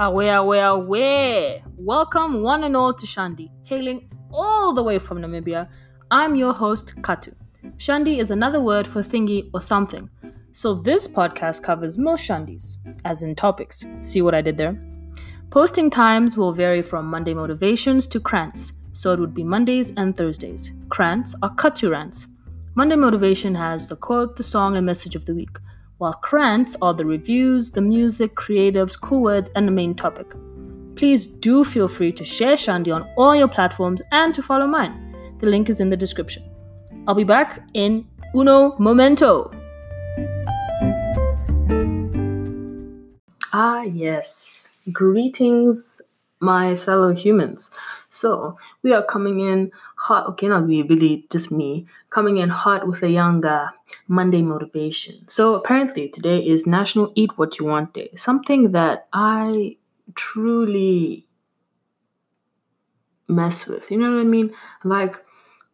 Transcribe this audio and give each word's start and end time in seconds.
Away, 0.00 0.28
away, 0.28 0.60
away. 0.60 1.64
Welcome, 1.76 2.40
one 2.40 2.62
and 2.62 2.76
all, 2.76 2.94
to 2.94 3.04
Shandi, 3.04 3.50
hailing 3.64 4.08
all 4.30 4.72
the 4.72 4.80
way 4.80 4.96
from 4.96 5.18
Namibia. 5.18 5.68
I'm 6.12 6.36
your 6.36 6.52
host, 6.52 6.94
Katu. 7.00 7.34
Shandi 7.78 8.18
is 8.18 8.30
another 8.30 8.60
word 8.60 8.86
for 8.86 9.02
thingy 9.02 9.50
or 9.52 9.60
something. 9.60 10.08
So 10.52 10.72
this 10.72 11.08
podcast 11.08 11.64
covers 11.64 11.98
most 11.98 12.28
Shandis, 12.28 12.76
as 13.04 13.24
in 13.24 13.34
topics. 13.34 13.84
See 14.00 14.22
what 14.22 14.36
I 14.36 14.40
did 14.40 14.56
there? 14.56 14.80
Posting 15.50 15.90
times 15.90 16.36
will 16.36 16.52
vary 16.52 16.80
from 16.80 17.06
Monday 17.06 17.34
motivations 17.34 18.06
to 18.06 18.20
krants, 18.20 18.74
so 18.92 19.12
it 19.12 19.18
would 19.18 19.34
be 19.34 19.42
Mondays 19.42 19.92
and 19.96 20.16
Thursdays. 20.16 20.70
Krants 20.86 21.34
are 21.42 21.52
Katu 21.56 21.90
rants. 21.90 22.28
Monday 22.76 22.94
motivation 22.94 23.52
has 23.52 23.88
the 23.88 23.96
quote, 23.96 24.36
the 24.36 24.44
song, 24.44 24.76
and 24.76 24.86
message 24.86 25.16
of 25.16 25.24
the 25.24 25.34
week 25.34 25.58
while 25.98 26.18
krants 26.22 26.76
are 26.80 26.94
the 26.94 27.04
reviews, 27.04 27.72
the 27.72 27.80
music, 27.80 28.34
creatives, 28.34 28.98
cool 28.98 29.20
words, 29.20 29.50
and 29.54 29.66
the 29.66 29.72
main 29.72 29.94
topic. 29.94 30.32
Please 30.94 31.26
do 31.26 31.64
feel 31.64 31.88
free 31.88 32.12
to 32.12 32.24
share 32.24 32.54
Shandi 32.54 32.94
on 32.94 33.08
all 33.16 33.34
your 33.34 33.48
platforms 33.48 34.00
and 34.10 34.34
to 34.34 34.42
follow 34.42 34.66
mine. 34.66 35.36
The 35.40 35.46
link 35.46 35.68
is 35.68 35.80
in 35.80 35.88
the 35.88 35.96
description. 35.96 36.42
I'll 37.06 37.14
be 37.14 37.24
back 37.24 37.60
in 37.74 38.06
uno 38.34 38.76
momento. 38.78 39.50
Ah, 43.52 43.82
yes. 43.82 44.78
Greetings, 44.92 46.00
my 46.40 46.76
fellow 46.76 47.14
humans. 47.14 47.70
So, 48.10 48.56
we 48.82 48.92
are 48.92 49.04
coming 49.04 49.40
in 49.40 49.70
hot, 50.08 50.26
okay, 50.26 50.48
not 50.48 50.66
we, 50.66 50.82
really 50.82 51.26
just 51.30 51.52
me, 51.52 51.86
coming 52.08 52.38
in 52.38 52.48
hot 52.48 52.88
with 52.88 53.02
a 53.02 53.10
younger 53.10 53.70
Monday 54.08 54.42
motivation. 54.42 55.28
So 55.28 55.54
apparently 55.54 56.08
today 56.08 56.38
is 56.40 56.66
National 56.66 57.12
Eat 57.14 57.36
What 57.36 57.58
You 57.58 57.66
Want 57.66 57.92
Day, 57.92 58.10
something 58.16 58.72
that 58.72 59.06
I 59.12 59.76
truly 60.14 61.26
mess 63.28 63.66
with. 63.66 63.90
You 63.90 63.98
know 63.98 64.10
what 64.10 64.20
I 64.20 64.24
mean? 64.24 64.50
Like, 64.82 65.14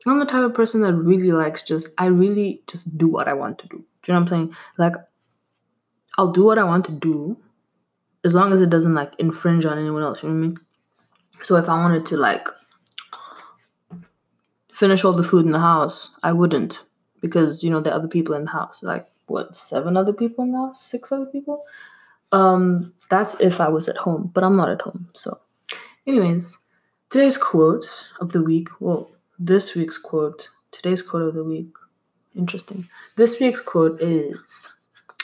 I'm 0.06 0.18
the 0.18 0.26
type 0.26 0.44
of 0.44 0.52
person 0.52 0.82
that 0.82 0.92
really 0.94 1.30
likes 1.30 1.62
just, 1.62 1.88
I 1.96 2.06
really 2.06 2.60
just 2.66 2.98
do 2.98 3.06
what 3.06 3.28
I 3.28 3.34
want 3.34 3.58
to 3.60 3.68
do. 3.68 3.78
Do 4.02 4.12
you 4.12 4.14
know 4.14 4.20
what 4.20 4.20
I'm 4.20 4.28
saying? 4.28 4.56
Like, 4.76 4.96
I'll 6.18 6.32
do 6.32 6.44
what 6.44 6.58
I 6.58 6.64
want 6.64 6.84
to 6.86 6.92
do 6.92 7.38
as 8.24 8.34
long 8.34 8.52
as 8.52 8.60
it 8.60 8.70
doesn't 8.70 8.94
like 8.94 9.12
infringe 9.18 9.64
on 9.64 9.78
anyone 9.78 10.02
else. 10.02 10.22
You 10.22 10.28
know 10.28 10.34
what 10.34 10.44
I 10.44 10.48
mean? 10.48 10.58
So 11.42 11.56
if 11.56 11.68
I 11.68 11.74
wanted 11.74 12.04
to 12.06 12.16
like 12.16 12.48
finish 14.84 15.02
all 15.02 15.14
the 15.14 15.30
food 15.30 15.46
in 15.46 15.52
the 15.52 15.66
house, 15.72 16.10
I 16.22 16.32
wouldn't 16.32 16.82
because 17.22 17.64
you 17.64 17.70
know 17.70 17.80
there 17.80 17.94
are 17.94 18.00
other 18.00 18.14
people 18.16 18.34
in 18.34 18.44
the 18.44 18.50
house. 18.50 18.82
Like 18.82 19.06
what, 19.28 19.56
seven 19.56 19.96
other 19.96 20.12
people 20.12 20.44
in 20.44 20.52
the 20.52 20.58
house, 20.58 20.82
six 20.84 21.10
other 21.10 21.24
people. 21.24 21.64
Um, 22.32 22.92
that's 23.08 23.34
if 23.40 23.62
I 23.62 23.68
was 23.70 23.88
at 23.88 23.96
home, 23.96 24.30
but 24.34 24.44
I'm 24.44 24.58
not 24.58 24.68
at 24.68 24.82
home. 24.82 25.08
So, 25.14 25.38
anyways, 26.06 26.58
today's 27.08 27.38
quote 27.38 27.86
of 28.20 28.32
the 28.32 28.42
week. 28.42 28.68
Well, 28.78 29.10
this 29.38 29.74
week's 29.74 29.96
quote. 29.96 30.50
Today's 30.70 31.00
quote 31.00 31.28
of 31.28 31.34
the 31.34 31.44
week. 31.44 31.72
Interesting. 32.36 32.86
This 33.16 33.40
week's 33.40 33.62
quote 33.62 34.02
is 34.02 34.68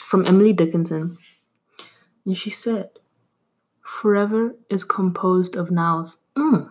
from 0.09 0.27
Emily 0.27 0.55
Dickinson, 0.55 1.19
and 2.25 2.39
she 2.39 2.49
said, 2.49 2.89
"Forever 3.83 4.55
is 4.71 4.85
composed 4.85 5.55
of 5.55 5.71
nows." 5.71 6.23
Mm. 6.35 6.71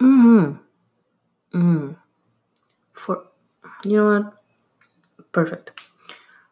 Mm-hmm. 0.00 0.56
Mm. 1.58 1.96
For 2.92 3.24
you 3.84 3.96
know 3.96 4.20
what? 4.20 4.32
Perfect. 5.32 5.80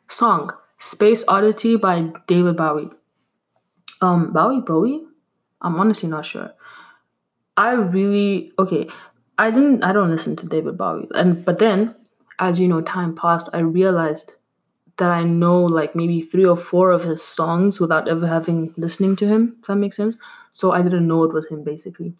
Song 0.09 0.53
Space 0.79 1.25
Oddity 1.29 1.77
by 1.77 2.13
David 2.27 2.57
Bowie. 2.57 2.91
Um 4.01 4.33
Bowie 4.33 4.61
Bowie? 4.61 5.05
I'm 5.61 5.77
honestly 5.81 6.09
not 6.09 6.27
sure. 6.27 6.53
I 7.57 7.73
really 7.73 8.53
okay. 8.59 8.89
I 9.39 9.51
didn't 9.51 9.83
I 9.83 9.93
don't 9.93 10.11
listen 10.11 10.37
to 10.37 10.47
David 10.47 10.79
Bowie. 10.79 11.09
And 11.15 11.45
but 11.45 11.59
then 11.59 11.95
as 12.39 12.59
you 12.59 12.69
know 12.69 12.81
time 12.81 13.15
passed, 13.15 13.49
I 13.53 13.59
realized 13.59 14.35
that 14.97 15.11
I 15.11 15.25
know 15.25 15.63
like 15.63 15.95
maybe 15.95 16.21
three 16.21 16.45
or 16.45 16.57
four 16.57 16.93
of 16.93 17.05
his 17.05 17.23
songs 17.23 17.81
without 17.81 18.09
ever 18.09 18.27
having 18.27 18.73
listening 18.77 19.17
to 19.17 19.27
him, 19.27 19.57
if 19.59 19.67
that 19.67 19.77
makes 19.77 19.97
sense. 19.97 20.17
So 20.53 20.73
I 20.73 20.83
didn't 20.83 21.09
know 21.09 21.25
it 21.25 21.33
was 21.33 21.47
him 21.47 21.65
basically. 21.65 22.15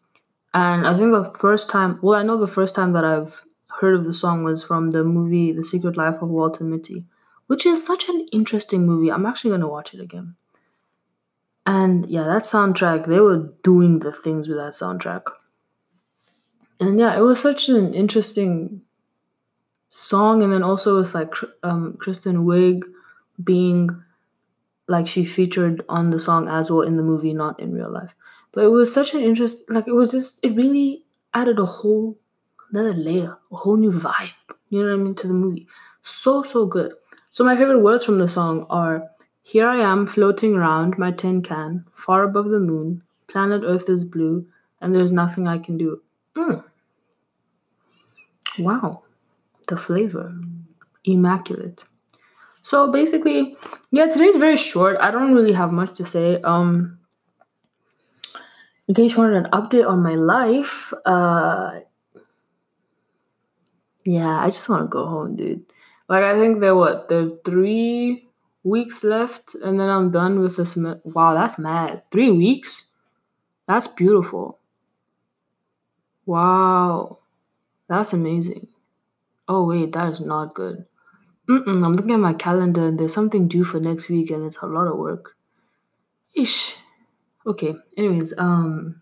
And 0.55 0.87
I 0.87 0.97
think 0.97 1.11
the 1.11 1.37
first 1.39 1.69
time, 1.69 1.99
well, 2.01 2.19
I 2.19 2.23
know 2.23 2.39
the 2.39 2.47
first 2.47 2.77
time 2.77 2.93
that 2.93 3.05
I've 3.05 3.45
heard 3.81 3.97
of 3.97 4.05
the 4.05 4.13
song 4.13 4.45
was 4.45 4.65
from 4.65 4.93
the 4.93 5.03
movie 5.03 5.53
The 5.53 5.65
Secret 5.65 5.97
Life 5.97 6.23
of 6.23 6.29
Walter 6.29 6.63
Mitty, 6.63 7.05
which 7.49 7.67
is 7.67 7.85
such 7.85 8.09
an 8.09 8.29
interesting 8.31 8.87
movie. 8.87 9.11
I'm 9.11 9.27
actually 9.27 9.51
going 9.51 9.63
to 9.63 9.69
watch 9.69 9.93
it 9.93 10.01
again. 10.01 10.37
And 11.67 12.09
yeah, 12.09 12.23
that 12.23 12.43
soundtrack, 12.43 13.07
they 13.07 13.19
were 13.19 13.53
doing 13.65 13.99
the 13.99 14.13
things 14.13 14.47
with 14.47 14.59
that 14.59 14.75
soundtrack. 14.75 15.23
And 16.79 17.01
yeah, 17.01 17.17
it 17.17 17.23
was 17.23 17.41
such 17.41 17.69
an 17.69 17.93
interesting 17.93 18.83
song. 19.89 20.43
And 20.43 20.53
then 20.53 20.63
also 20.63 21.01
with 21.01 21.15
like 21.15 21.35
um, 21.65 21.97
Kristen 21.99 22.45
Wiig 22.45 22.83
being 23.43 24.03
like 24.87 25.09
she 25.09 25.25
featured 25.25 25.85
on 25.89 26.11
the 26.11 26.21
song 26.21 26.49
as 26.49 26.71
well 26.71 26.83
in 26.83 26.97
the 26.97 27.03
movie, 27.03 27.33
not 27.33 27.59
in 27.59 27.73
real 27.73 27.91
life. 27.91 28.15
But 28.55 28.65
it 28.65 28.69
was 28.69 28.93
such 28.93 29.15
an 29.15 29.21
interest, 29.21 29.69
like 29.69 29.89
it 29.89 29.93
was 29.95 30.13
just, 30.13 30.39
it 30.45 30.55
really 30.55 31.05
added 31.35 31.59
a 31.59 31.67
whole 31.67 32.19
another 32.71 32.95
layer, 32.95 33.39
a 33.53 33.57
whole 33.57 33.77
new 33.77 33.93
vibe, 33.93 34.33
you 34.69 34.81
know 34.81 34.89
what 34.97 35.01
I 35.01 35.05
mean, 35.05 35.15
to 35.17 35.29
the 35.29 35.35
movie. 35.35 35.67
So, 36.03 36.43
so 36.43 36.67
good. 36.67 36.93
So, 37.31 37.45
my 37.45 37.57
favorite 37.57 37.81
words 37.81 38.05
from 38.05 38.19
the 38.19 38.29
song 38.29 38.67
are 38.71 39.09
Here 39.43 39.69
I 39.69 39.79
am 39.79 40.07
floating 40.07 40.55
around 40.55 40.99
my 40.99 41.11
tin 41.11 41.43
can, 41.43 41.85
far 41.93 42.23
above 42.25 42.51
the 42.51 42.61
moon, 42.61 43.03
planet 43.29 43.63
Earth 43.65 43.89
is 43.89 44.05
blue, 44.05 44.47
and 44.81 44.95
there's 44.95 45.13
nothing 45.13 45.49
I 45.49 45.59
can 45.59 45.79
do. 45.79 46.03
Mm. 46.37 46.65
Wow, 48.59 49.03
the 49.69 49.77
flavor. 49.77 50.35
Immaculate. 51.05 51.85
So 52.63 52.91
basically, 52.91 53.57
yeah, 53.91 54.07
today's 54.07 54.37
very 54.37 54.57
short. 54.57 54.97
I 55.01 55.11
don't 55.11 55.35
really 55.35 55.53
have 55.53 55.71
much 55.71 55.97
to 55.99 56.07
say. 56.07 56.41
Um, 56.43 56.99
in 58.89 58.95
case 58.95 59.13
you 59.13 59.19
wanted 59.19 59.45
an 59.45 59.51
update 59.53 59.89
on 59.89 60.03
my 60.03 60.15
life, 60.15 60.93
uh, 61.07 61.81
yeah, 64.05 64.39
I 64.39 64.47
just 64.47 64.69
want 64.69 64.83
to 64.83 64.89
go 64.89 65.07
home, 65.07 65.37
dude. 65.37 65.65
Like, 66.09 66.25
I 66.25 66.35
think 66.39 66.61
there 66.61 66.77
what 66.77 67.09
there 67.09 67.21
are 67.21 67.31
three 67.45 68.29
weeks 68.63 69.03
left, 69.05 69.55
and 69.55 69.81
then 69.81 69.89
I'm 69.89 70.11
done 70.11 70.41
with 70.41 70.57
this. 70.57 70.77
Wow, 70.77 71.35
that's 71.35 71.59
mad. 71.59 72.03
Three 72.11 72.31
weeks. 72.31 72.85
That's 73.67 73.87
beautiful. 73.87 74.59
Wow, 76.27 77.21
that's 77.89 78.13
amazing. 78.13 78.69
Oh 79.49 79.65
wait, 79.65 79.93
that 79.93 80.13
is 80.15 80.21
not 80.21 80.55
good. 80.55 80.87
Mm-mm, 81.49 81.85
I'm 81.85 81.97
looking 81.97 82.13
at 82.13 82.21
my 82.21 82.35
calendar, 82.35 82.89
and 82.89 82.99
there's 82.99 83.15
something 83.15 83.49
due 83.49 83.65
for 83.65 83.81
next 83.81 84.09
week, 84.09 84.31
and 84.31 84.47
it's 84.47 84.59
a 84.59 84.67
lot 84.67 84.89
of 84.89 84.99
work. 84.99 85.37
Ish. 86.35 86.77
Okay. 87.47 87.75
Anyways, 87.97 88.37
um, 88.39 89.01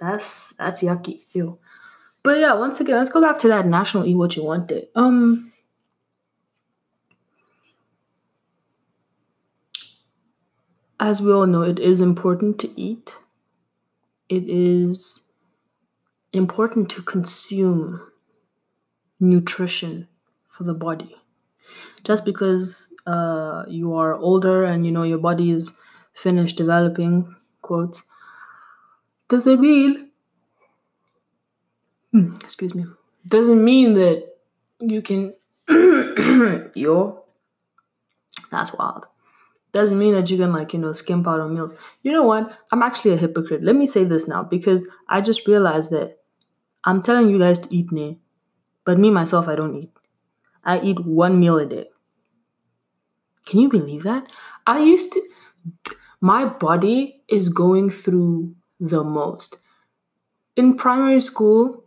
that's 0.00 0.54
that's 0.56 0.82
yucky. 0.82 1.20
Ew. 1.32 1.58
But 2.22 2.38
yeah, 2.38 2.54
once 2.54 2.80
again, 2.80 2.96
let's 2.96 3.10
go 3.10 3.20
back 3.20 3.38
to 3.40 3.48
that 3.48 3.66
national 3.66 4.04
eat 4.04 4.16
what 4.16 4.36
you 4.36 4.44
want 4.44 4.68
day. 4.68 4.88
Um, 4.94 5.52
as 11.00 11.22
we 11.22 11.32
all 11.32 11.46
know, 11.46 11.62
it 11.62 11.78
is 11.78 12.00
important 12.00 12.58
to 12.60 12.80
eat. 12.80 13.16
It 14.28 14.44
is 14.46 15.22
important 16.32 16.90
to 16.90 17.02
consume 17.02 18.02
nutrition 19.18 20.08
for 20.44 20.64
the 20.64 20.74
body. 20.74 21.16
Just 22.04 22.24
because 22.24 22.92
uh, 23.06 23.64
you 23.68 23.94
are 23.94 24.14
older 24.14 24.64
and 24.64 24.84
you 24.84 24.92
know 24.92 25.02
your 25.02 25.18
body 25.18 25.50
is 25.50 25.76
finished 26.12 26.56
developing 26.56 27.34
doesn't 29.28 29.60
mean, 29.60 30.10
hmm, 32.12 32.34
excuse 32.40 32.74
me, 32.74 32.84
doesn't 33.26 33.62
mean 33.62 33.94
that 33.94 34.36
you 34.80 35.02
can, 35.02 35.34
yo, 36.74 37.24
that's 38.50 38.72
wild. 38.72 39.06
Doesn't 39.72 39.98
mean 39.98 40.14
that 40.14 40.30
you 40.30 40.38
can, 40.38 40.52
like, 40.52 40.72
you 40.72 40.78
know, 40.78 40.92
skimp 40.92 41.28
out 41.28 41.40
on 41.40 41.54
meals. 41.54 41.74
You 42.02 42.12
know 42.12 42.24
what? 42.24 42.58
I'm 42.72 42.82
actually 42.82 43.12
a 43.12 43.16
hypocrite. 43.18 43.62
Let 43.62 43.76
me 43.76 43.84
say 43.84 44.04
this 44.04 44.26
now 44.26 44.42
because 44.42 44.88
I 45.08 45.20
just 45.20 45.46
realized 45.46 45.90
that 45.90 46.18
I'm 46.84 47.02
telling 47.02 47.28
you 47.28 47.38
guys 47.38 47.58
to 47.60 47.74
eat 47.74 47.92
ne, 47.92 48.18
but 48.84 48.98
me 48.98 49.10
myself, 49.10 49.46
I 49.46 49.56
don't 49.56 49.76
eat. 49.76 49.92
I 50.64 50.80
eat 50.80 51.04
one 51.04 51.38
meal 51.38 51.58
a 51.58 51.66
day. 51.66 51.88
Can 53.44 53.60
you 53.60 53.68
believe 53.68 54.04
that? 54.04 54.26
I 54.66 54.80
used 54.80 55.12
to, 55.12 55.22
my 56.20 56.44
body 56.44 57.22
is 57.28 57.48
going 57.48 57.90
through 57.90 58.54
the 58.80 59.02
most. 59.04 59.56
In 60.56 60.76
primary 60.76 61.20
school, 61.20 61.84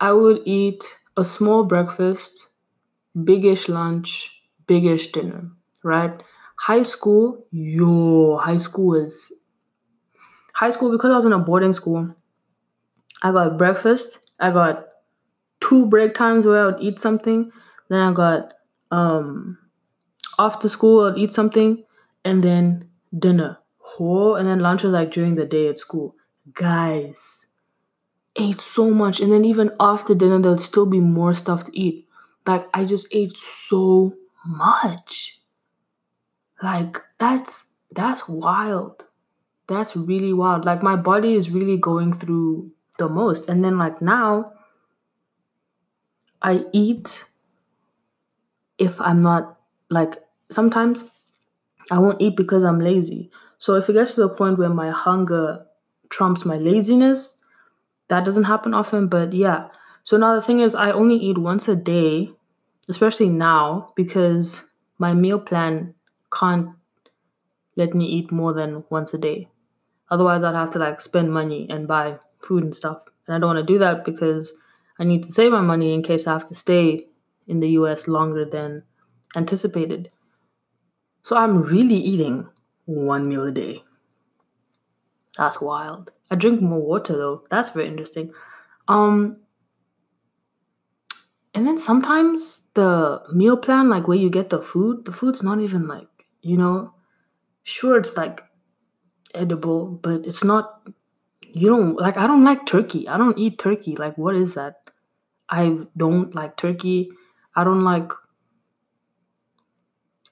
I 0.00 0.12
would 0.12 0.42
eat 0.46 0.84
a 1.16 1.24
small 1.24 1.64
breakfast, 1.64 2.48
biggish 3.24 3.68
lunch, 3.68 4.30
biggish 4.66 5.12
dinner, 5.12 5.50
right? 5.84 6.22
high 6.56 6.82
school, 6.82 7.46
yo, 7.52 8.38
high 8.38 8.56
school 8.58 8.94
is. 8.94 9.32
high 10.54 10.70
school 10.70 10.90
because 10.90 11.10
I 11.10 11.16
was 11.16 11.24
in 11.24 11.32
a 11.32 11.38
boarding 11.38 11.72
school. 11.72 12.14
I 13.22 13.32
got 13.32 13.58
breakfast. 13.58 14.30
I 14.38 14.50
got 14.50 14.86
two 15.60 15.86
break 15.86 16.14
times 16.14 16.46
where 16.46 16.62
I 16.62 16.66
would 16.66 16.82
eat 16.82 17.00
something. 17.00 17.52
Then 17.88 18.00
I 18.00 18.12
got 18.12 18.54
um 18.90 19.58
after 20.38 20.68
school 20.68 21.06
I'd 21.06 21.18
eat 21.18 21.32
something, 21.32 21.84
and 22.24 22.44
then 22.44 22.90
dinner. 23.18 23.58
And 23.98 24.48
then 24.48 24.60
lunch 24.60 24.82
was 24.82 24.92
like 24.92 25.12
during 25.12 25.34
the 25.34 25.44
day 25.44 25.68
at 25.68 25.78
school. 25.78 26.16
Guys, 26.52 27.54
ate 28.36 28.60
so 28.60 28.90
much, 28.90 29.20
and 29.20 29.32
then 29.32 29.44
even 29.44 29.70
after 29.80 30.14
dinner 30.14 30.38
there 30.40 30.52
would 30.52 30.60
still 30.60 30.86
be 30.86 31.00
more 31.00 31.34
stuff 31.34 31.64
to 31.64 31.78
eat. 31.78 32.06
Like 32.46 32.68
I 32.74 32.84
just 32.84 33.08
ate 33.12 33.36
so 33.36 34.14
much. 34.44 35.40
Like 36.62 37.00
that's 37.18 37.66
that's 37.92 38.28
wild. 38.28 39.04
That's 39.66 39.96
really 39.96 40.32
wild. 40.32 40.64
Like 40.64 40.82
my 40.82 40.96
body 40.96 41.34
is 41.34 41.50
really 41.50 41.76
going 41.76 42.12
through 42.12 42.72
the 42.98 43.08
most. 43.08 43.48
And 43.48 43.64
then 43.64 43.78
like 43.78 44.02
now 44.02 44.52
I 46.42 46.64
eat 46.72 47.24
if 48.78 49.00
I'm 49.00 49.20
not 49.20 49.58
like 49.88 50.22
sometimes 50.50 51.04
I 51.90 51.98
won't 51.98 52.20
eat 52.20 52.36
because 52.36 52.64
I'm 52.64 52.80
lazy. 52.80 53.30
So 53.64 53.76
if 53.76 53.88
it 53.88 53.94
gets 53.94 54.14
to 54.16 54.20
the 54.20 54.28
point 54.28 54.58
where 54.58 54.68
my 54.68 54.90
hunger 54.90 55.64
trumps 56.10 56.44
my 56.44 56.58
laziness, 56.58 57.42
that 58.08 58.22
doesn't 58.22 58.44
happen 58.44 58.74
often, 58.74 59.08
but 59.08 59.32
yeah. 59.32 59.68
So 60.02 60.18
now 60.18 60.34
the 60.34 60.42
thing 60.42 60.60
is 60.60 60.74
I 60.74 60.90
only 60.90 61.16
eat 61.16 61.38
once 61.38 61.66
a 61.66 61.74
day, 61.74 62.30
especially 62.90 63.30
now 63.30 63.88
because 63.96 64.60
my 64.98 65.14
meal 65.14 65.38
plan 65.38 65.94
can't 66.30 66.76
let 67.74 67.94
me 67.94 68.04
eat 68.04 68.30
more 68.30 68.52
than 68.52 68.84
once 68.90 69.14
a 69.14 69.18
day. 69.18 69.48
Otherwise 70.10 70.42
I'd 70.42 70.54
have 70.54 70.72
to 70.72 70.78
like 70.78 71.00
spend 71.00 71.32
money 71.32 71.66
and 71.70 71.88
buy 71.88 72.18
food 72.42 72.64
and 72.64 72.76
stuff. 72.76 73.00
And 73.26 73.34
I 73.34 73.38
don't 73.38 73.54
want 73.56 73.66
to 73.66 73.72
do 73.72 73.78
that 73.78 74.04
because 74.04 74.52
I 74.98 75.04
need 75.04 75.24
to 75.24 75.32
save 75.32 75.52
my 75.52 75.62
money 75.62 75.94
in 75.94 76.02
case 76.02 76.26
I 76.26 76.34
have 76.34 76.46
to 76.48 76.54
stay 76.54 77.06
in 77.46 77.60
the 77.60 77.70
US 77.80 78.08
longer 78.08 78.44
than 78.44 78.82
anticipated. 79.34 80.10
So 81.22 81.38
I'm 81.38 81.62
really 81.62 81.96
eating 81.96 82.50
one 82.86 83.28
meal 83.28 83.44
a 83.44 83.52
day. 83.52 83.82
That's 85.38 85.60
wild. 85.60 86.10
I 86.30 86.34
drink 86.36 86.60
more 86.60 86.80
water 86.80 87.12
though. 87.16 87.44
That's 87.50 87.70
very 87.70 87.86
interesting. 87.88 88.32
Um 88.88 89.36
and 91.54 91.66
then 91.66 91.78
sometimes 91.78 92.68
the 92.74 93.22
meal 93.32 93.56
plan, 93.56 93.88
like 93.88 94.08
where 94.08 94.16
you 94.18 94.28
get 94.28 94.48
the 94.50 94.60
food, 94.62 95.04
the 95.04 95.12
food's 95.12 95.42
not 95.42 95.60
even 95.60 95.86
like, 95.86 96.08
you 96.42 96.56
know, 96.56 96.94
sure 97.64 97.98
it's 97.98 98.16
like 98.16 98.44
edible, 99.34 99.86
but 99.88 100.26
it's 100.26 100.44
not 100.44 100.88
you 101.42 101.68
don't 101.68 101.96
like 101.96 102.16
I 102.16 102.26
don't 102.26 102.44
like 102.44 102.66
turkey. 102.66 103.08
I 103.08 103.18
don't 103.18 103.38
eat 103.38 103.58
turkey. 103.58 103.96
Like 103.96 104.18
what 104.18 104.36
is 104.36 104.54
that? 104.54 104.76
I 105.50 105.78
don't 105.96 106.34
like 106.34 106.56
turkey. 106.56 107.10
I 107.56 107.64
don't 107.64 107.84
like 107.84 108.12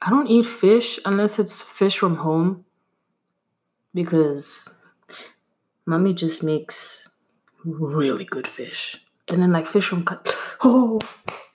I 0.04 0.10
don't 0.10 0.26
eat 0.26 0.46
fish 0.46 0.98
unless 1.04 1.38
it's 1.38 1.62
fish 1.62 1.96
from 1.96 2.16
home 2.16 2.64
because 3.94 4.74
mommy 5.86 6.12
just 6.12 6.42
makes 6.42 7.08
really 7.64 8.24
good 8.24 8.48
fish. 8.48 8.98
And 9.28 9.40
then 9.40 9.52
like 9.52 9.66
fish 9.66 9.86
from. 9.86 10.04
Oh, 10.64 11.00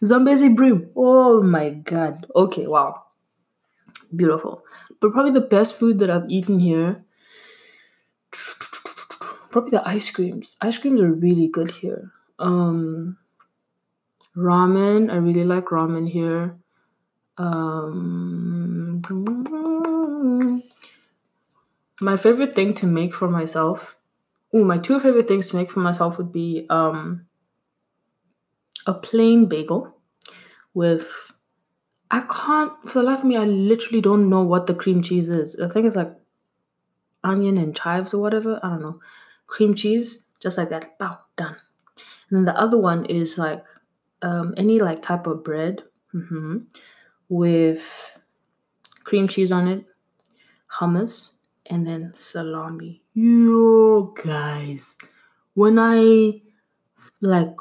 Zambezi 0.04 0.50
bream. 0.50 0.90
Oh 0.94 1.42
my 1.42 1.70
god. 1.70 2.26
Okay, 2.36 2.68
wow. 2.68 3.04
Beautiful. 4.14 4.64
But 5.00 5.14
probably 5.14 5.32
the 5.32 5.48
best 5.48 5.80
food 5.80 6.00
that 6.00 6.10
I've 6.10 6.30
eaten 6.30 6.60
here 6.60 7.06
probably 9.52 9.72
the 9.72 9.88
ice 9.88 10.12
creams. 10.12 10.58
Ice 10.62 10.78
creams 10.78 11.00
are 11.00 11.12
really 11.12 11.48
good 11.48 11.72
here. 11.72 12.12
Um 12.40 13.18
ramen, 14.36 15.12
I 15.12 15.16
really 15.16 15.46
like 15.46 15.66
ramen 15.66 16.10
here. 16.10 16.58
Um 17.38 19.02
my 22.00 22.18
favorite 22.18 22.56
thing 22.56 22.74
to 22.76 22.86
make 22.86 23.14
for 23.14 23.28
myself. 23.28 23.96
Oh, 24.54 24.64
my 24.64 24.78
two 24.78 25.00
favorite 25.00 25.28
things 25.28 25.50
to 25.50 25.56
make 25.56 25.72
for 25.72 25.80
myself 25.80 26.18
would 26.18 26.32
be 26.32 26.66
um 26.70 27.26
a 28.86 28.94
plain 28.94 29.48
bagel 29.48 30.00
with 30.74 31.34
I 32.10 32.22
can't 32.22 32.74
for 32.88 33.00
the 33.00 33.04
life 33.04 33.20
of 33.20 33.26
me 33.26 33.36
I 33.36 33.44
literally 33.44 34.02
don't 34.02 34.30
know 34.30 34.44
what 34.44 34.68
the 34.68 34.74
cream 34.74 35.02
cheese 35.02 35.30
is. 35.30 35.60
I 35.60 35.68
think 35.68 35.86
it's 35.86 35.96
like 35.96 36.14
onion 37.24 37.58
and 37.58 37.76
chives 37.76 38.14
or 38.14 38.22
whatever. 38.22 38.60
I 38.64 38.70
don't 38.70 38.82
know. 38.82 39.00
Cream 39.46 39.76
cheese, 39.76 40.26
just 40.40 40.58
like 40.58 40.70
that. 40.70 40.98
Bow, 40.98 41.20
done. 41.36 41.58
And 42.30 42.38
then 42.38 42.46
the 42.46 42.60
other 42.60 42.78
one 42.78 43.06
is 43.06 43.38
like 43.38 43.64
um, 44.22 44.54
any 44.58 44.80
like 44.80 45.02
type 45.02 45.28
of 45.28 45.44
bread 45.44 45.84
hmm 46.12 46.60
with 47.30 48.18
cream 49.04 49.28
cheese 49.28 49.52
on 49.52 49.68
it, 49.68 49.86
hummus, 50.80 51.34
and 51.66 51.86
then 51.88 52.12
salami. 52.14 53.02
Yo, 53.14 54.14
guys, 54.24 54.98
when 55.54 55.80
I 55.80 56.42
like 57.22 57.56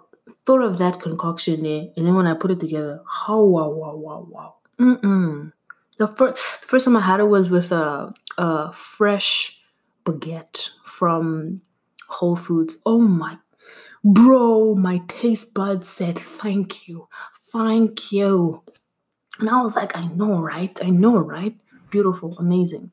thought 0.44 0.62
of 0.62 0.78
that 0.78 1.00
concoction 1.00 1.62
there, 1.62 1.88
and 1.96 2.06
then 2.06 2.14
when 2.14 2.26
I 2.26 2.34
put 2.34 2.50
it 2.50 2.60
together, 2.60 3.00
how 3.08 3.42
wow, 3.42 3.70
wow, 3.70 3.96
wow, 3.96 4.28
wow. 4.30 4.54
Mm-mm. 4.78 5.52
The 5.98 6.08
first 6.08 6.64
first 6.64 6.84
time 6.84 6.96
I 6.96 7.00
had 7.00 7.20
it 7.20 7.28
was 7.28 7.48
with 7.48 7.72
a, 7.72 8.12
a 8.36 8.72
fresh 8.72 9.60
baguette 10.04 10.70
from 10.84 11.62
Whole 12.08 12.36
Foods. 12.36 12.78
Oh 12.84 13.00
my, 13.00 13.38
bro, 14.04 14.74
my 14.74 15.00
taste 15.08 15.54
buds 15.54 15.88
said 15.88 16.18
thank 16.18 16.86
you, 16.86 17.08
thank 17.50 18.12
you. 18.12 18.62
And 19.38 19.50
I 19.50 19.62
was 19.62 19.76
like, 19.76 19.96
I 19.96 20.06
know, 20.08 20.40
right? 20.40 20.78
I 20.82 20.90
know, 20.90 21.18
right? 21.18 21.56
Beautiful, 21.90 22.36
amazing. 22.38 22.92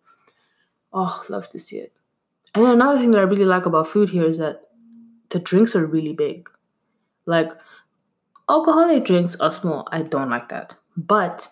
Oh, 0.91 1.23
love 1.29 1.49
to 1.49 1.59
see 1.59 1.77
it. 1.77 1.93
And 2.53 2.63
then 2.63 2.73
another 2.73 2.99
thing 2.99 3.11
that 3.11 3.19
I 3.19 3.23
really 3.23 3.45
like 3.45 3.65
about 3.65 3.87
food 3.87 4.09
here 4.09 4.25
is 4.25 4.37
that 4.37 4.67
the 5.29 5.39
drinks 5.39 5.75
are 5.75 5.85
really 5.85 6.13
big. 6.13 6.49
Like 7.25 7.51
alcoholic 8.49 9.05
drinks 9.05 9.35
are 9.37 9.51
small. 9.51 9.87
I 9.91 10.01
don't 10.01 10.29
like 10.29 10.49
that. 10.49 10.75
But 10.95 11.47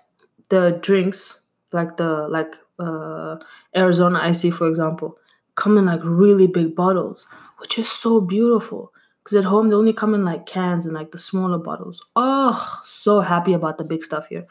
the 0.50 0.78
drinks, 0.82 1.42
like 1.72 1.98
the 1.98 2.28
like 2.28 2.56
uh 2.78 3.38
Arizona 3.76 4.20
icy, 4.22 4.52
for 4.52 4.68
example, 4.68 5.18
come 5.56 5.78
in 5.78 5.86
like 5.86 6.02
really 6.04 6.48
big 6.48 6.76
bottles, 6.76 7.26
which 7.58 7.80
is 7.80 7.90
so 7.90 8.22
beautiful. 8.22 8.94
Because 9.24 9.38
at 9.38 9.46
home 9.46 9.70
they 9.70 9.76
only 9.76 9.94
come 9.94 10.14
in 10.14 10.26
like 10.26 10.46
cans 10.46 10.86
and 10.86 10.94
like 10.94 11.12
the 11.12 11.20
smaller 11.20 11.58
bottles. 11.58 12.06
Oh, 12.16 12.82
so 12.84 13.22
happy 13.22 13.54
about 13.54 13.78
the 13.78 13.84
big 13.84 14.04
stuff 14.04 14.28
here. 14.28 14.46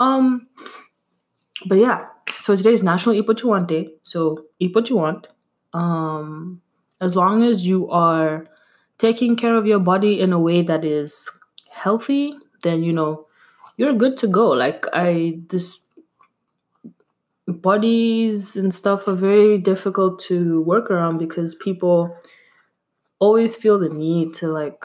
Um, 0.00 0.48
but 1.66 1.78
yeah. 1.78 2.06
So 2.40 2.56
today 2.56 2.72
is 2.72 2.82
National 2.82 3.14
Eat 3.14 3.28
What 3.28 3.42
You 3.42 3.48
Want 3.48 3.68
Day. 3.68 3.90
So 4.02 4.46
eat 4.58 4.74
what 4.74 4.88
you 4.88 4.96
want. 4.96 5.28
Um, 5.72 6.62
as 7.00 7.16
long 7.16 7.44
as 7.44 7.66
you 7.66 7.88
are 7.90 8.46
taking 8.98 9.36
care 9.36 9.56
of 9.56 9.66
your 9.66 9.78
body 9.78 10.20
in 10.20 10.32
a 10.32 10.40
way 10.40 10.62
that 10.62 10.84
is 10.84 11.28
healthy, 11.70 12.34
then 12.62 12.82
you 12.82 12.92
know 12.92 13.26
you're 13.76 13.94
good 13.94 14.16
to 14.18 14.26
go. 14.26 14.48
Like 14.48 14.86
I 14.92 15.40
this 15.48 15.86
bodies 17.46 18.56
and 18.56 18.72
stuff 18.72 19.08
are 19.08 19.14
very 19.14 19.58
difficult 19.58 20.20
to 20.20 20.62
work 20.62 20.90
around 20.90 21.18
because 21.18 21.54
people 21.54 22.16
always 23.18 23.56
feel 23.56 23.78
the 23.78 23.88
need 23.88 24.34
to 24.34 24.48
like 24.48 24.84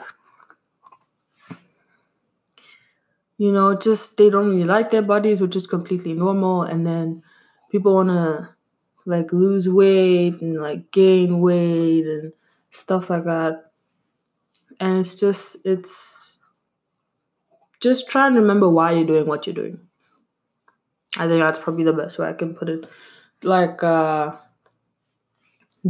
you 3.37 3.51
know 3.51 3.75
just 3.75 4.17
they 4.17 4.29
don't 4.29 4.49
really 4.49 4.63
like 4.63 4.91
their 4.91 5.01
bodies 5.01 5.41
which 5.41 5.55
is 5.55 5.67
completely 5.67 6.13
normal 6.13 6.63
and 6.63 6.85
then 6.85 7.21
people 7.71 7.93
want 7.95 8.09
to 8.09 8.49
like 9.05 9.31
lose 9.33 9.67
weight 9.69 10.41
and 10.41 10.61
like 10.61 10.91
gain 10.91 11.39
weight 11.39 12.05
and 12.05 12.33
stuff 12.71 13.09
like 13.09 13.25
that 13.25 13.71
and 14.79 14.99
it's 14.99 15.15
just 15.15 15.65
it's 15.65 16.39
just 17.79 18.09
trying 18.09 18.33
to 18.33 18.41
remember 18.41 18.69
why 18.69 18.91
you're 18.91 19.05
doing 19.05 19.27
what 19.27 19.45
you're 19.47 19.53
doing 19.53 19.79
I 21.17 21.27
think 21.27 21.39
that's 21.39 21.59
probably 21.59 21.83
the 21.83 21.93
best 21.93 22.19
way 22.19 22.27
I 22.29 22.33
can 22.33 22.53
put 22.55 22.69
it. 22.69 22.85
Like, 23.43 23.83
uh, 23.83 24.33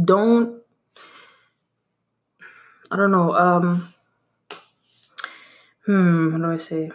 don't, 0.04 0.62
I 2.90 2.96
don't 2.96 3.10
know, 3.10 3.32
um, 3.34 3.94
hmm, 5.86 6.30
how 6.32 6.38
do 6.38 6.52
I 6.52 6.56
say? 6.58 6.90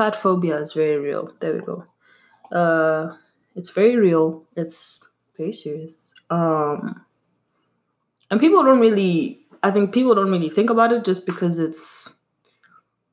Fat 0.00 0.16
phobia 0.16 0.56
is 0.56 0.72
very 0.72 0.96
real. 0.96 1.30
There 1.40 1.52
we 1.52 1.60
go. 1.60 1.84
Uh, 2.50 3.16
it's 3.54 3.68
very 3.68 3.96
real. 3.96 4.46
It's 4.56 5.02
very 5.36 5.52
serious. 5.52 6.10
Um, 6.30 7.04
and 8.30 8.40
people 8.40 8.62
don't 8.62 8.80
really, 8.80 9.40
I 9.62 9.70
think 9.70 9.92
people 9.92 10.14
don't 10.14 10.30
really 10.32 10.48
think 10.48 10.70
about 10.70 10.90
it 10.90 11.04
just 11.04 11.26
because 11.26 11.58
it's 11.58 12.14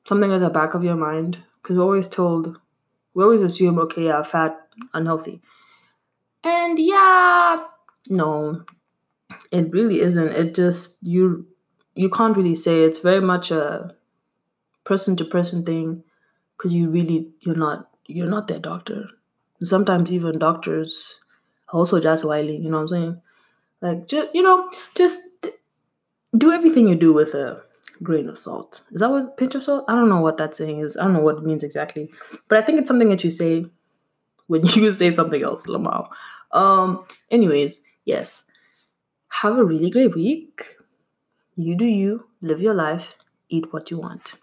something 0.05 0.31
at 0.31 0.39
the 0.39 0.49
back 0.49 0.75
of 0.75 0.85
your 0.85 0.95
mind. 0.95 1.39
Because 1.61 1.75
we're 1.75 1.83
always 1.83 2.07
told 2.07 2.57
we 3.13 3.21
always 3.21 3.41
assume, 3.41 3.79
okay, 3.79 4.05
yeah, 4.05 4.23
fat 4.23 4.57
unhealthy. 4.93 5.41
And 6.41 6.79
yeah, 6.79 7.65
no, 8.09 8.63
it 9.51 9.73
really 9.73 9.99
isn't. 9.99 10.29
It 10.29 10.55
just 10.55 11.03
you 11.03 11.47
you 11.95 12.09
can't 12.09 12.37
really 12.37 12.55
say 12.55 12.83
it's 12.83 12.99
very 12.99 13.19
much 13.19 13.51
a 13.51 13.93
person 14.85 15.17
to 15.17 15.25
person 15.25 15.65
thing 15.65 16.05
because 16.57 16.73
you 16.73 16.89
really 16.89 17.29
you're 17.41 17.55
not 17.55 17.89
you're 18.05 18.27
not 18.27 18.47
their 18.47 18.59
doctor. 18.59 19.09
Sometimes 19.63 20.11
even 20.11 20.39
doctors 20.39 21.19
also 21.69 21.99
just 21.99 22.23
wily, 22.23 22.57
you 22.57 22.69
know 22.69 22.77
what 22.77 22.81
I'm 22.83 22.87
saying? 22.87 23.21
Like 23.81 24.07
just 24.07 24.33
you 24.33 24.43
know, 24.43 24.69
just 24.95 25.21
do 26.35 26.51
everything 26.51 26.87
you 26.87 26.95
do 26.95 27.13
with 27.13 27.33
a 27.33 27.61
grain 28.03 28.29
of 28.29 28.37
salt. 28.37 28.81
Is 28.91 29.01
that 29.01 29.09
what 29.09 29.37
pinch 29.37 29.55
of 29.55 29.63
salt? 29.63 29.85
I 29.87 29.93
don't 29.95 30.09
know 30.09 30.21
what 30.21 30.37
that 30.37 30.55
saying 30.55 30.79
is. 30.79 30.97
I 30.97 31.03
don't 31.03 31.13
know 31.13 31.21
what 31.21 31.37
it 31.37 31.43
means 31.43 31.63
exactly. 31.63 32.09
But 32.47 32.57
I 32.57 32.61
think 32.61 32.79
it's 32.79 32.87
something 32.87 33.09
that 33.09 33.23
you 33.23 33.31
say 33.31 33.65
when 34.47 34.65
you 34.75 34.91
say 34.91 35.11
something 35.11 35.41
else, 35.41 35.65
Lamau. 35.65 36.07
Um, 36.51 37.05
anyways, 37.31 37.81
yes. 38.05 38.43
Have 39.29 39.57
a 39.57 39.63
really 39.63 39.89
great 39.89 40.15
week. 40.15 40.63
You 41.55 41.75
do 41.75 41.85
you, 41.85 42.27
live 42.41 42.61
your 42.61 42.73
life, 42.73 43.15
eat 43.49 43.73
what 43.73 43.91
you 43.91 43.97
want. 43.97 44.35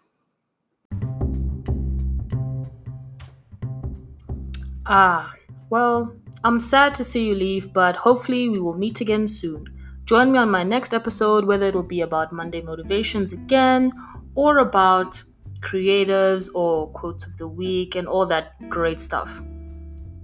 Ah, 4.86 5.32
well, 5.70 6.14
I'm 6.44 6.60
sad 6.60 6.94
to 6.96 7.04
see 7.04 7.26
you 7.26 7.34
leave, 7.34 7.72
but 7.72 7.96
hopefully 7.96 8.48
we 8.48 8.58
will 8.58 8.76
meet 8.76 9.00
again 9.00 9.26
soon. 9.26 9.66
Join 10.04 10.30
me 10.30 10.38
on 10.38 10.50
my 10.50 10.62
next 10.62 10.92
episode, 10.92 11.46
whether 11.46 11.66
it'll 11.66 11.82
be 11.82 12.02
about 12.02 12.32
Monday 12.32 12.60
motivations 12.60 13.32
again 13.32 13.92
or 14.34 14.58
about 14.58 15.22
creatives 15.60 16.50
or 16.54 16.88
quotes 16.88 17.26
of 17.26 17.38
the 17.38 17.48
week 17.48 17.94
and 17.94 18.06
all 18.06 18.26
that 18.26 18.52
great 18.68 19.00
stuff. 19.00 19.40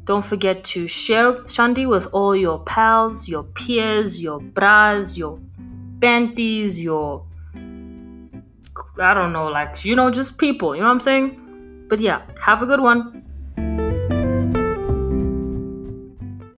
Don't 0.05 0.25
forget 0.25 0.65
to 0.65 0.87
share 0.87 1.33
Shandi 1.45 1.89
with 1.89 2.09
all 2.13 2.37
your 2.37 2.59
pals, 2.65 3.29
your 3.29 3.45
peers, 3.45 4.21
your 4.21 4.41
bras, 4.41 5.17
your 5.17 5.41
panties, 6.01 6.79
your 6.79 7.25
I 9.01 9.15
don't 9.15 9.33
know, 9.33 9.49
like 9.49 9.85
you 9.85 9.97
know, 9.97 10.11
just 10.11 10.37
people. 10.37 10.75
You 10.75 10.83
know 10.83 10.89
what 10.89 10.95
I'm 10.95 11.01
saying? 11.01 11.87
But 11.89 12.01
yeah, 12.01 12.23
have 12.43 12.61
a 12.61 12.67
good 12.67 12.81
one. 12.81 13.25